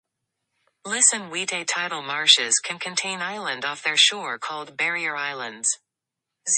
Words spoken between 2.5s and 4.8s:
can contain island off their shore called